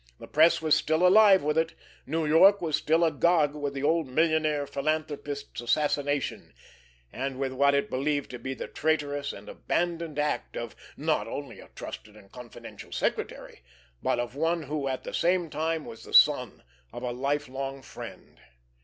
[0.19, 1.75] The press was still alive with it,
[2.07, 6.55] New York was still agog with the old millionaire philanthropist's assassination,
[7.13, 11.59] and with what it believed to be the traitorous and abandoned act of, not only
[11.59, 13.61] a trusted and confidential secretary,
[14.01, 18.39] but of one who at the same time was the son of a lifelong friend.